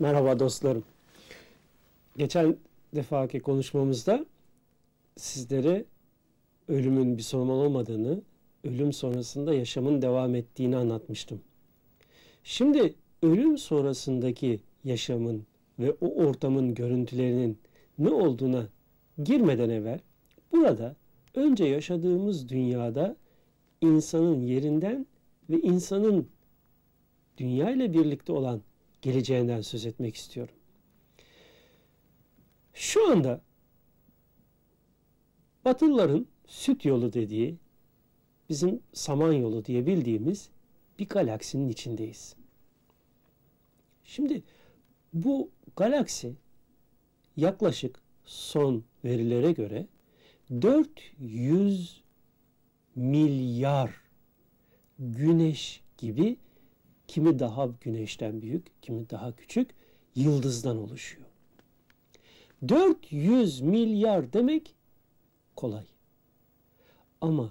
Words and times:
Merhaba 0.00 0.38
dostlarım. 0.38 0.84
Geçen 2.16 2.56
defaki 2.94 3.40
konuşmamızda 3.40 4.26
sizlere 5.16 5.84
ölümün 6.68 7.16
bir 7.16 7.22
son 7.22 7.48
olmadığını, 7.48 8.22
ölüm 8.64 8.92
sonrasında 8.92 9.54
yaşamın 9.54 10.02
devam 10.02 10.34
ettiğini 10.34 10.76
anlatmıştım. 10.76 11.40
Şimdi 12.44 12.94
ölüm 13.22 13.58
sonrasındaki 13.58 14.60
yaşamın 14.84 15.46
ve 15.78 15.92
o 16.00 16.24
ortamın 16.24 16.74
görüntülerinin 16.74 17.58
ne 17.98 18.10
olduğuna 18.10 18.66
girmeden 19.24 19.70
evvel 19.70 20.00
burada 20.52 20.96
önce 21.34 21.64
yaşadığımız 21.64 22.48
dünyada 22.48 23.16
insanın 23.80 24.40
yerinden 24.40 25.06
ve 25.50 25.60
insanın 25.60 26.28
dünya 27.38 27.70
ile 27.70 27.92
birlikte 27.92 28.32
olan 28.32 28.60
geleceğinden 29.02 29.60
söz 29.60 29.86
etmek 29.86 30.16
istiyorum. 30.16 30.54
Şu 32.74 33.10
anda 33.10 33.40
Batılıların 35.64 36.26
süt 36.46 36.84
yolu 36.84 37.12
dediği, 37.12 37.56
bizim 38.48 38.82
saman 38.92 39.32
yolu 39.32 39.64
diye 39.64 39.86
bildiğimiz 39.86 40.50
bir 40.98 41.08
galaksinin 41.08 41.68
içindeyiz. 41.68 42.36
Şimdi 44.04 44.42
bu 45.12 45.50
galaksi 45.76 46.32
yaklaşık 47.36 48.00
son 48.24 48.84
verilere 49.04 49.52
göre 49.52 49.86
400 50.50 52.02
milyar 52.96 53.90
güneş 54.98 55.80
gibi 55.98 56.36
kimi 57.10 57.38
daha 57.38 57.68
güneşten 57.80 58.42
büyük, 58.42 58.82
kimi 58.82 59.10
daha 59.10 59.36
küçük 59.36 59.70
yıldızdan 60.14 60.76
oluşuyor. 60.76 61.26
400 62.68 63.60
milyar 63.60 64.32
demek 64.32 64.74
kolay. 65.56 65.84
Ama 67.20 67.50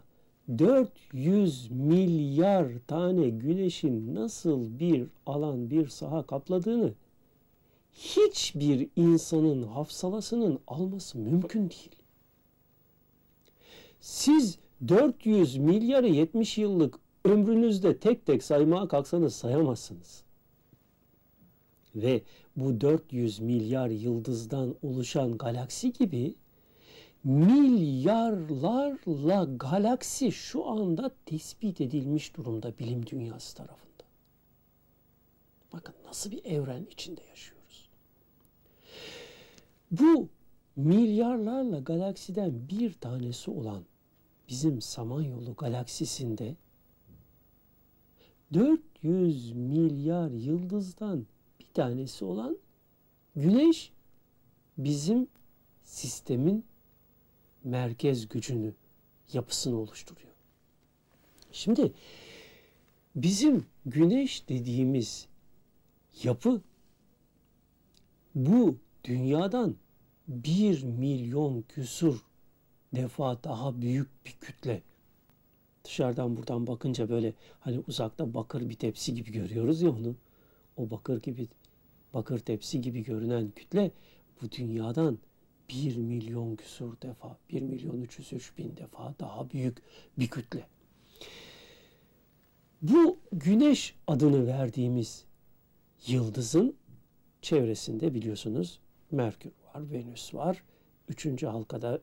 400 0.58 1.72
milyar 1.72 2.68
tane 2.88 3.30
güneşin 3.30 4.16
nasıl 4.16 4.80
bir 4.80 5.08
alan, 5.26 5.70
bir 5.70 5.88
saha 5.88 6.26
kapladığını 6.26 6.94
hiçbir 7.94 8.88
insanın 8.96 9.64
hafsalasının 9.64 10.60
alması 10.68 11.18
mümkün 11.18 11.70
değil. 11.70 11.96
Siz 14.02 14.58
400 14.88 15.58
milyarı 15.58 16.08
70 16.08 16.58
yıllık 16.58 17.00
ömrünüzde 17.30 18.00
tek 18.00 18.26
tek 18.26 18.44
saymaya 18.44 18.88
kalksanız 18.88 19.36
sayamazsınız. 19.36 20.24
Ve 21.96 22.22
bu 22.56 22.82
400 22.82 23.40
milyar 23.40 23.90
yıldızdan 23.90 24.76
oluşan 24.82 25.38
galaksi 25.38 25.94
gibi 25.94 26.36
milyarlarla 27.24 29.44
galaksi 29.44 30.32
şu 30.32 30.68
anda 30.68 31.12
tespit 31.26 31.82
edilmiş 31.82 32.38
durumda 32.38 32.74
bilim 32.80 33.06
dünyası 33.06 33.58
tarafında. 33.58 34.04
Bakın 35.74 35.96
nasıl 36.06 36.32
bir 36.32 36.46
evren 36.46 36.88
içinde 36.92 37.22
yaşıyoruz. 37.30 37.90
Bu 39.92 40.28
milyarlarla 40.76 41.80
galaksiden 41.80 42.70
bir 42.70 42.94
tanesi 42.94 43.52
olan 43.52 43.84
bizim 44.50 44.82
Samanyolu 44.82 45.56
galaksisinde 45.56 46.56
400 48.54 49.52
milyar 49.52 50.32
yıldızdan 50.32 51.26
bir 51.60 51.74
tanesi 51.74 52.26
olan 52.26 52.58
Güneş 53.36 53.92
bizim 54.78 55.28
sistemin 55.84 56.66
merkez 57.64 58.28
gücünü, 58.28 58.74
yapısını 59.34 59.78
oluşturuyor. 59.78 60.34
Şimdi 61.52 61.94
bizim 63.16 63.66
Güneş 63.86 64.50
dediğimiz 64.50 65.28
yapı 66.24 66.62
bu 68.36 68.78
dünyadan 69.04 69.76
bir 70.28 70.84
milyon 70.84 71.62
küsur 71.62 72.26
defa 72.96 73.44
daha 73.44 73.82
büyük 73.82 74.26
bir 74.26 74.32
kütle. 74.32 74.82
Dışarıdan 75.90 76.38
buradan 76.38 76.68
bakınca 76.68 77.10
böyle 77.10 77.34
hani 77.60 77.84
uzakta 77.88 78.34
bakır 78.34 78.70
bir 78.70 78.74
tepsi 78.74 79.14
gibi 79.14 79.32
görüyoruz 79.32 79.82
ya 79.82 79.90
onu. 79.90 80.16
O 80.78 80.90
bakır 80.90 81.22
gibi 81.22 81.48
bakır 82.14 82.40
tepsi 82.40 82.82
gibi 82.82 83.04
görünen 83.04 83.52
kütle 83.52 83.92
bu 84.42 84.52
dünyadan 84.52 85.20
bir 85.70 85.98
milyon 85.98 86.56
küsur 86.56 87.02
defa, 87.02 87.38
bir 87.50 87.62
milyon 87.62 88.02
üç 88.02 88.20
yüz 88.20 88.34
üç 88.34 88.58
bin 88.58 88.78
defa 88.78 89.16
daha 89.20 89.50
büyük 89.50 89.78
bir 90.20 90.28
kütle. 90.28 90.68
Bu 92.82 93.20
güneş 93.32 93.96
adını 94.08 94.48
verdiğimiz 94.48 95.26
yıldızın 96.08 96.76
çevresinde 97.42 98.14
biliyorsunuz 98.14 98.80
Merkür 99.12 99.52
var, 99.52 99.92
Venüs 99.92 100.34
var. 100.34 100.64
Üçüncü 101.08 101.48
halkada 101.48 102.02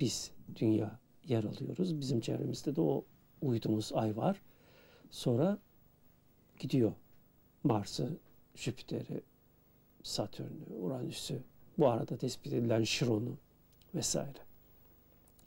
biz 0.00 0.30
dünya 0.56 0.99
yer 1.28 1.44
alıyoruz. 1.44 2.00
Bizim 2.00 2.20
çevremizde 2.20 2.76
de 2.76 2.80
o 2.80 3.04
uydumuz 3.42 3.92
ay 3.94 4.16
var. 4.16 4.40
Sonra 5.10 5.58
gidiyor 6.58 6.92
Mars'ı, 7.64 8.18
Jüpiter'i, 8.54 9.22
Satürn'ü, 10.02 10.74
Uranüs'ü, 10.80 11.42
bu 11.78 11.88
arada 11.88 12.16
tespit 12.16 12.52
edilen 12.52 12.84
Şiron'u 12.84 13.36
vesaire. 13.94 14.38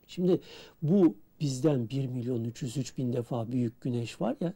Şimdi 0.07 0.41
bu 0.81 1.15
bizden 1.39 1.89
1 1.89 2.07
milyon 2.07 2.43
303 2.43 2.97
bin 2.97 3.13
defa 3.13 3.51
büyük 3.51 3.81
güneş 3.81 4.21
var 4.21 4.35
ya, 4.41 4.53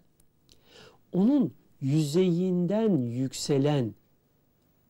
onun 1.14 1.54
yüzeyinden 1.82 2.98
yükselen 2.98 3.94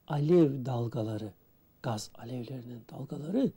alev 0.08 0.66
dalgaları, 0.66 1.34
gaz 1.84 2.12
alevlerinin 2.16 2.82
dalgaları 2.92 3.52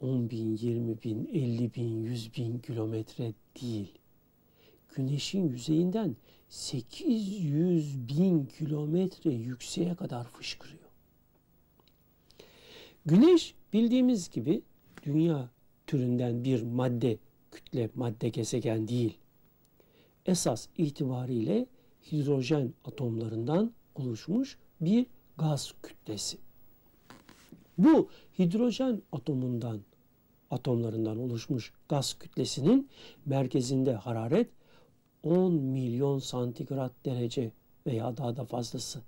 10 0.00 0.30
bin, 0.30 0.56
20 0.56 1.02
bin, 1.02 1.26
50 1.32 1.74
bin, 1.74 2.02
100 2.02 2.36
bin 2.36 2.58
kilometre 2.58 3.32
değil. 3.60 3.98
Güneşin 4.94 5.48
yüzeyinden 5.48 6.16
800 6.48 8.08
bin 8.08 8.46
kilometre 8.46 9.30
yükseğe 9.30 9.94
kadar 9.94 10.24
fışkırıyor. 10.24 10.90
Güneş 13.06 13.54
bildiğimiz 13.72 14.30
gibi 14.30 14.62
dünya 15.02 15.50
türünden 15.86 16.44
bir 16.44 16.62
madde, 16.62 17.18
kütle, 17.50 17.90
madde 17.94 18.28
gezegen 18.28 18.88
değil. 18.88 19.18
Esas 20.26 20.68
itibariyle 20.78 21.66
hidrojen 22.12 22.72
atomlarından 22.84 23.72
oluşmuş 23.94 24.58
bir 24.80 25.06
gaz 25.38 25.74
kütlesi. 25.82 26.38
Bu 27.78 28.08
hidrojen 28.38 29.02
atomundan 29.12 29.80
atomlarından 30.50 31.18
oluşmuş 31.18 31.72
gaz 31.88 32.18
kütlesinin 32.18 32.88
merkezinde 33.26 33.94
hararet 33.94 34.48
10 35.22 35.54
milyon 35.54 36.18
santigrat 36.18 36.92
derece 37.04 37.52
veya 37.86 38.16
daha 38.16 38.36
da 38.36 38.44
fazlası. 38.44 39.00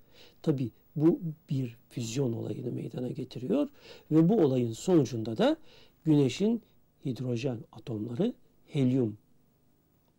Tabi 0.43 0.71
bu 0.97 1.21
bir 1.51 1.77
füzyon 1.89 2.33
olayını 2.33 2.73
meydana 2.73 3.09
getiriyor 3.09 3.69
ve 4.11 4.29
bu 4.29 4.41
olayın 4.41 4.73
sonucunda 4.73 5.39
da 5.39 5.57
güneşin 6.05 6.63
hidrojen 7.05 7.59
atomları 7.73 8.35
helyum 8.67 9.19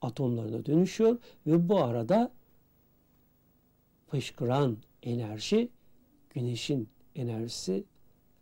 atomlarına 0.02 0.66
dönüşüyor 0.66 1.18
ve 1.48 1.70
bu 1.70 1.78
arada 1.78 2.32
fışkıran 4.08 4.78
enerji 5.04 5.70
güneşin 6.30 6.90
enerjisi 7.16 7.84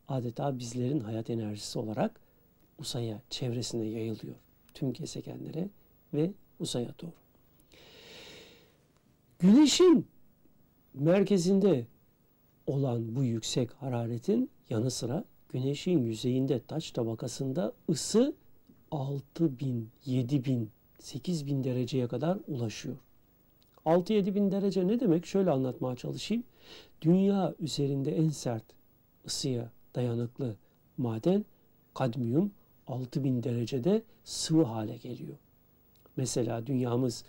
adeta 0.08 0.60
bizlerin 0.60 1.00
hayat 1.00 1.30
enerjisi 1.30 1.80
olarak 1.80 2.20
uzaya, 2.82 3.22
çevresine 3.30 3.86
yayılıyor. 3.86 4.36
Tüm 4.74 4.94
gezegenlere 4.94 5.70
ve 6.14 6.32
uzaya 6.60 6.90
doğru. 7.02 7.12
Güneşin 9.40 10.08
merkezinde 10.94 11.86
olan 12.68 13.16
bu 13.16 13.24
yüksek 13.24 13.74
hararetin 13.74 14.50
yanı 14.70 14.92
sıra 14.92 15.26
güneşin 15.50 16.00
yüzeyinde 16.00 16.62
taç 16.68 16.92
tabakasında 16.92 17.74
ısı 17.90 18.36
6000, 18.92 19.90
7000, 20.06 20.70
8000 21.00 21.64
dereceye 21.64 22.08
kadar 22.08 22.38
ulaşıyor. 22.48 22.98
6-7 23.86 24.36
bin 24.36 24.52
derece 24.52 24.88
ne 24.88 25.00
demek? 25.00 25.26
Şöyle 25.26 25.52
anlatmaya 25.52 25.96
çalışayım. 25.96 26.44
Dünya 27.02 27.56
üzerinde 27.60 28.16
en 28.18 28.30
sert 28.30 28.64
ısıya 29.26 29.72
dayanıklı 29.96 30.56
maden 30.98 31.46
kadmiyum 31.94 32.52
6000 32.92 33.44
derecede 33.44 34.04
sıvı 34.24 34.64
hale 34.64 34.98
geliyor. 34.98 35.38
Mesela 36.18 36.68
dünyamız 36.68 37.24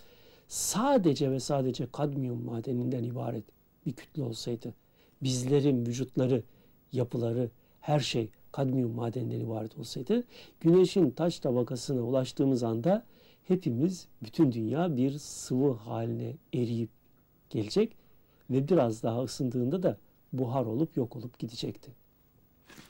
sadece 0.47 1.31
ve 1.31 1.39
sadece 1.39 1.87
kadmiyum 1.91 2.45
madeninden 2.45 3.03
ibaret 3.03 3.43
bir 3.85 3.93
kütle 3.93 4.23
olsaydı, 4.23 4.73
bizlerin 5.23 5.85
vücutları, 5.85 6.43
yapıları, 6.91 7.49
her 7.81 7.99
şey 7.99 8.29
kadmiyum 8.51 8.91
madeninden 8.91 9.39
ibaret 9.39 9.77
olsaydı, 9.77 10.23
güneşin 10.59 11.09
taş 11.09 11.39
tabakasına 11.39 12.01
ulaştığımız 12.01 12.63
anda 12.63 13.05
hepimiz, 13.43 14.07
bütün 14.23 14.51
dünya 14.51 14.97
bir 14.97 15.17
sıvı 15.19 15.71
haline 15.71 16.35
eriyip 16.53 16.89
gelecek 17.49 17.95
ve 18.49 18.67
biraz 18.67 19.03
daha 19.03 19.23
ısındığında 19.23 19.83
da 19.83 19.97
buhar 20.33 20.65
olup 20.65 20.97
yok 20.97 21.15
olup 21.15 21.39
gidecekti. 21.39 21.91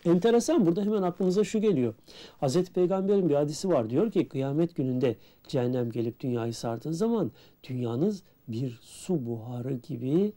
Enteresan 0.06 0.65
burada 0.65 0.81
hemen 0.81 1.01
aklımıza 1.01 1.44
şu 1.44 1.62
geliyor. 1.62 1.94
Hazreti 2.39 2.74
Peygamber'in 2.74 3.30
bir 3.30 3.35
hadisi 3.35 3.69
var. 3.69 3.89
Diyor 3.89 4.12
ki 4.12 4.27
kıyamet 4.27 4.75
gününde 4.75 5.15
cehennem 5.47 5.91
gelip 5.91 6.19
dünyayı 6.19 6.53
sardığı 6.53 6.94
zaman 6.94 7.31
dünyanız 7.69 8.24
bir 8.47 8.80
su 8.81 9.25
buharı 9.25 9.74
gibi 9.74 10.33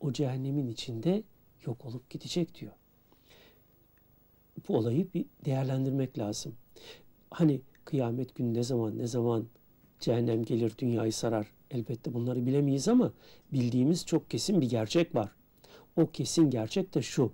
o 0.00 0.12
cehennemin 0.12 0.68
içinde 0.68 1.22
yok 1.66 1.84
olup 1.84 2.10
gidecek 2.10 2.60
diyor. 2.60 2.72
Bu 4.68 4.76
olayı 4.76 5.06
bir 5.14 5.24
değerlendirmek 5.44 6.18
lazım. 6.18 6.54
Hani 7.30 7.60
kıyamet 7.84 8.34
günü 8.34 8.54
ne 8.54 8.62
zaman 8.62 8.98
ne 8.98 9.06
zaman 9.06 9.46
cehennem 10.00 10.44
gelir 10.44 10.72
dünyayı 10.78 11.12
sarar 11.12 11.46
elbette 11.70 12.14
bunları 12.14 12.46
bilemeyiz 12.46 12.88
ama 12.88 13.12
bildiğimiz 13.52 14.06
çok 14.06 14.30
kesin 14.30 14.60
bir 14.60 14.70
gerçek 14.70 15.14
var. 15.14 15.30
O 15.96 16.06
kesin 16.06 16.50
gerçek 16.50 16.94
de 16.94 17.02
şu 17.02 17.32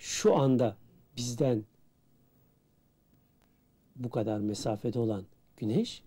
şu 0.00 0.36
anda 0.36 0.76
bizden 1.16 1.64
bu 3.96 4.10
kadar 4.10 4.40
mesafede 4.40 4.98
olan 4.98 5.24
güneş 5.56 6.02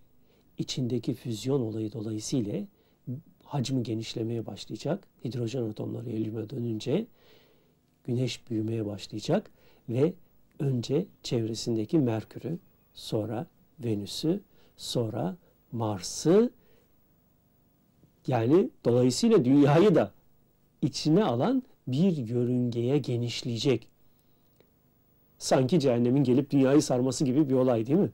içindeki 0.57 1.13
füzyon 1.13 1.61
olayı 1.61 1.91
dolayısıyla 1.91 2.61
hacmi 3.43 3.83
genişlemeye 3.83 4.45
başlayacak. 4.45 5.07
Hidrojen 5.25 5.69
atomları 5.69 6.09
helyuma 6.09 6.49
dönünce 6.49 7.07
güneş 8.03 8.49
büyümeye 8.49 8.85
başlayacak 8.85 9.51
ve 9.89 10.13
önce 10.59 11.05
çevresindeki 11.23 11.99
Merkür'ü, 11.99 12.59
sonra 12.93 13.47
Venüs'ü, 13.79 14.41
sonra 14.77 15.37
Mars'ı 15.71 16.51
yani 18.27 18.69
dolayısıyla 18.85 19.45
dünyayı 19.45 19.95
da 19.95 20.11
içine 20.81 21.23
alan 21.23 21.63
bir 21.87 22.17
yörüngeye 22.17 22.97
genişleyecek. 22.97 23.87
Sanki 25.37 25.79
cehennemin 25.79 26.23
gelip 26.23 26.49
dünyayı 26.49 26.81
sarması 26.81 27.25
gibi 27.25 27.49
bir 27.49 27.53
olay 27.53 27.85
değil 27.85 27.99
mi? 27.99 28.11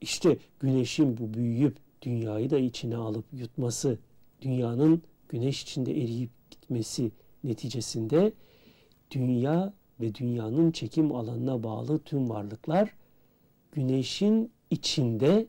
İşte 0.00 0.38
güneşin 0.60 1.18
bu 1.18 1.34
büyüyüp 1.34 1.76
dünyayı 2.02 2.50
da 2.50 2.58
içine 2.58 2.96
alıp 2.96 3.24
yutması, 3.32 3.98
dünyanın 4.42 5.02
güneş 5.28 5.62
içinde 5.62 5.92
eriyip 5.92 6.30
gitmesi 6.50 7.10
neticesinde 7.44 8.32
dünya 9.10 9.72
ve 10.00 10.14
dünyanın 10.14 10.70
çekim 10.70 11.14
alanına 11.14 11.62
bağlı 11.62 11.98
tüm 11.98 12.30
varlıklar 12.30 12.94
güneşin 13.72 14.52
içinde 14.70 15.46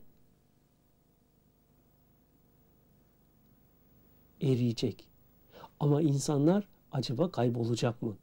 eriyecek. 4.42 5.06
Ama 5.80 6.02
insanlar 6.02 6.68
acaba 6.92 7.30
kaybolacak 7.30 8.02
mı? 8.02 8.16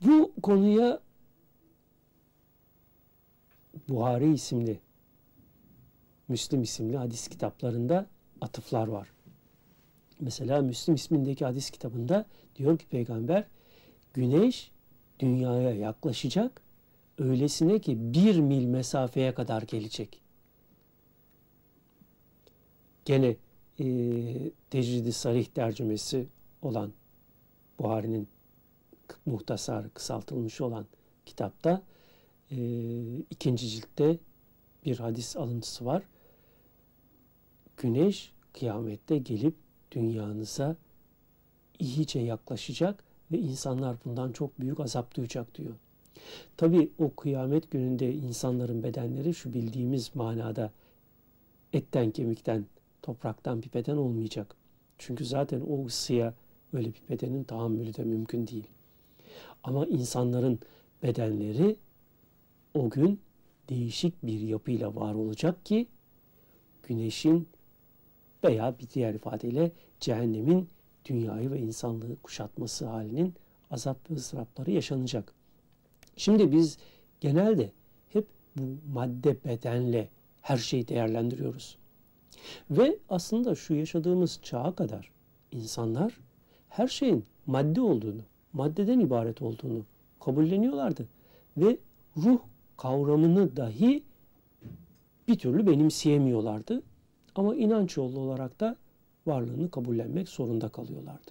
Bu 0.00 0.32
konuya 0.42 1.00
Buhari 3.88 4.32
isimli, 4.32 4.80
Müslim 6.28 6.62
isimli 6.62 6.96
hadis 6.96 7.28
kitaplarında 7.28 8.06
atıflar 8.40 8.88
var. 8.88 9.12
Mesela 10.20 10.62
Müslim 10.62 10.94
ismindeki 10.94 11.44
hadis 11.44 11.70
kitabında 11.70 12.26
diyor 12.56 12.78
ki 12.78 12.86
peygamber 12.86 13.44
güneş 14.14 14.70
dünyaya 15.20 15.74
yaklaşacak 15.74 16.62
öylesine 17.18 17.78
ki 17.78 18.14
bir 18.14 18.38
mil 18.40 18.64
mesafeye 18.64 19.34
kadar 19.34 19.62
gelecek. 19.62 20.20
Gene 23.04 23.36
e, 23.80 23.84
Tecrid-i 24.70 25.12
Sarih 25.12 25.46
tercümesi 25.46 26.26
olan 26.62 26.92
Buhari'nin 27.78 28.28
muhtasar 29.26 29.94
kısaltılmış 29.94 30.60
olan 30.60 30.86
kitapta 31.26 31.82
e, 32.50 32.56
ikinci 33.16 33.68
ciltte 33.68 34.18
bir 34.84 34.98
hadis 34.98 35.36
alıntısı 35.36 35.84
var. 35.84 36.02
Güneş 37.76 38.32
kıyamette 38.52 39.18
gelip 39.18 39.54
dünyanıza 39.92 40.76
iyice 41.78 42.20
yaklaşacak 42.20 43.04
ve 43.32 43.38
insanlar 43.38 43.96
bundan 44.04 44.32
çok 44.32 44.60
büyük 44.60 44.80
azap 44.80 45.14
duyacak 45.14 45.54
diyor. 45.54 45.74
Tabi 46.56 46.90
o 46.98 47.14
kıyamet 47.14 47.70
gününde 47.70 48.14
insanların 48.14 48.82
bedenleri 48.82 49.34
şu 49.34 49.54
bildiğimiz 49.54 50.16
manada 50.16 50.72
etten 51.72 52.10
kemikten 52.10 52.66
topraktan 53.02 53.62
bir 53.62 53.72
beden 53.72 53.96
olmayacak. 53.96 54.56
Çünkü 54.98 55.24
zaten 55.24 55.60
o 55.60 55.86
ısıya 55.86 56.34
öyle 56.72 56.88
bir 56.88 57.02
bedenin 57.08 57.44
tahammülü 57.44 57.94
de 57.94 58.04
mümkün 58.04 58.46
değil. 58.46 58.68
Ama 59.64 59.86
insanların 59.86 60.58
bedenleri 61.02 61.76
o 62.74 62.90
gün 62.90 63.20
değişik 63.68 64.22
bir 64.22 64.40
yapıyla 64.40 64.94
var 64.94 65.14
olacak 65.14 65.66
ki 65.66 65.86
güneşin 66.82 67.48
veya 68.44 68.78
bir 68.78 68.88
diğer 68.88 69.14
ifadeyle 69.14 69.72
cehennemin 70.00 70.68
dünyayı 71.04 71.50
ve 71.50 71.60
insanlığı 71.60 72.16
kuşatması 72.16 72.86
halinin 72.86 73.34
azap 73.70 74.10
ve 74.10 74.14
ızdırapları 74.14 74.70
yaşanacak. 74.70 75.34
Şimdi 76.16 76.52
biz 76.52 76.78
genelde 77.20 77.72
hep 78.08 78.26
bu 78.56 78.92
madde 78.92 79.44
bedenle 79.44 80.08
her 80.42 80.56
şeyi 80.56 80.88
değerlendiriyoruz. 80.88 81.78
Ve 82.70 82.98
aslında 83.08 83.54
şu 83.54 83.74
yaşadığımız 83.74 84.40
çağa 84.42 84.74
kadar 84.74 85.10
insanlar 85.52 86.20
her 86.68 86.88
şeyin 86.88 87.24
madde 87.46 87.80
olduğunu, 87.80 88.20
maddeden 88.52 89.00
ibaret 89.00 89.42
olduğunu 89.42 89.84
kabulleniyorlardı. 90.20 91.08
Ve 91.56 91.78
ruh 92.16 92.38
kavramını 92.76 93.56
dahi 93.56 94.02
bir 95.28 95.38
türlü 95.38 95.66
benimseyemiyorlardı. 95.66 96.82
Ama 97.34 97.54
inanç 97.54 97.96
yolu 97.96 98.20
olarak 98.20 98.60
da 98.60 98.76
varlığını 99.26 99.70
kabullenmek 99.70 100.28
zorunda 100.28 100.68
kalıyorlardı. 100.68 101.30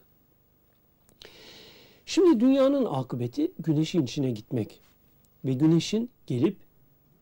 Şimdi 2.05 2.39
dünyanın 2.39 2.85
akıbeti 2.85 3.51
güneşin 3.59 4.03
içine 4.03 4.31
gitmek 4.31 4.81
ve 5.45 5.53
güneşin 5.53 6.09
gelip 6.27 6.57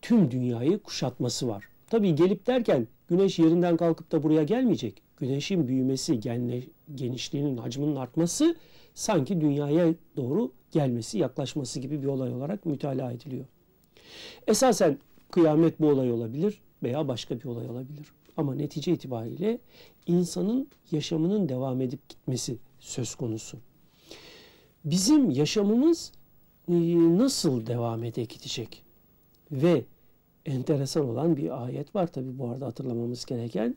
tüm 0.02 0.32
dünyayı 0.32 0.80
kuşatması 0.80 1.48
var. 1.48 1.66
Tabii 1.90 2.16
gelip 2.16 2.48
derken 2.48 2.88
güneş 3.08 3.40
yerinden 3.40 3.78
kalkıp 3.78 4.12
da 4.12 4.24
buraya 4.24 4.44
gelmeyecek. 4.44 5.02
Güneşin 5.18 5.68
büyümesi, 5.68 6.20
genişliğinin, 6.96 7.58
hacminin 7.58 7.96
artması 7.96 8.56
sanki 8.94 9.42
dünyaya 9.42 9.94
doğru 10.18 10.52
gelmesi, 10.72 11.18
yaklaşması 11.18 11.80
gibi 11.80 12.02
bir 12.02 12.08
olay 12.08 12.34
olarak 12.34 12.66
mütalaa 12.66 13.12
ediliyor. 13.12 13.46
Esasen 14.48 14.98
kıyamet 15.32 15.80
bu 15.80 15.88
olay 15.88 16.12
olabilir 16.12 16.62
veya 16.84 17.08
başka 17.08 17.40
bir 17.40 17.46
olay 17.46 17.70
olabilir. 17.70 18.08
Ama 18.38 18.56
netice 18.56 18.94
itibariyle 18.94 19.60
insanın 20.08 20.68
yaşamının 20.92 21.50
devam 21.50 21.82
edip 21.82 22.10
gitmesi 22.10 22.58
söz 22.80 23.16
konusu. 23.16 23.58
Bizim 24.86 25.30
yaşamımız 25.30 26.12
e, 26.68 26.74
nasıl 27.18 27.66
devam 27.66 28.04
ede 28.04 28.24
gidecek? 28.24 28.84
Ve 29.52 29.84
enteresan 30.46 31.10
olan 31.10 31.38
bir 31.38 31.64
ayet 31.64 31.96
var 31.96 32.08
tabi 32.08 32.40
bu 32.40 32.50
arada 32.50 32.66
hatırlamamız 32.66 33.26
gereken. 33.26 33.76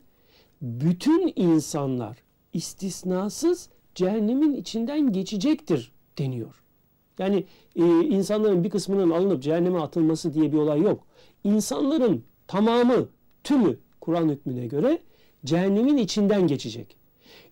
Bütün 0.61 1.33
insanlar 1.35 2.17
istisnasız 2.53 3.69
cehennemin 3.95 4.53
içinden 4.53 5.13
geçecektir 5.13 5.91
deniyor. 6.17 6.63
Yani 7.19 7.45
e, 7.75 7.85
insanların 8.01 8.63
bir 8.63 8.69
kısmının 8.69 9.09
alınıp 9.09 9.43
cehenneme 9.43 9.79
atılması 9.79 10.33
diye 10.33 10.51
bir 10.51 10.57
olay 10.57 10.81
yok. 10.81 11.03
İnsanların 11.43 12.23
tamamı, 12.47 13.07
tümü 13.43 13.77
Kur'an 14.01 14.29
hükmüne 14.29 14.67
göre 14.67 14.99
cehennemin 15.45 15.97
içinden 15.97 16.47
geçecek. 16.47 16.95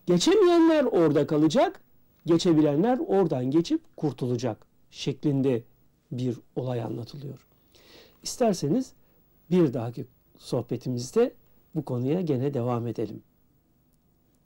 Geçemeyenler 0.05 0.83
orada 0.83 1.27
kalacak, 1.27 1.81
geçebilenler 2.25 2.99
oradan 3.07 3.51
geçip 3.51 3.97
kurtulacak 3.97 4.67
şeklinde 4.91 5.63
bir 6.11 6.37
olay 6.55 6.81
anlatılıyor. 6.81 7.47
İsterseniz 8.23 8.93
bir 9.51 9.73
dahaki 9.73 10.05
sohbetimizde 10.37 11.33
bu 11.75 11.85
konuya 11.85 12.21
gene 12.21 12.53
devam 12.53 12.87
edelim. 12.87 13.23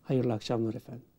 Hayırlı 0.04 0.34
akşamlar 0.34 0.74
efendim. 0.74 1.11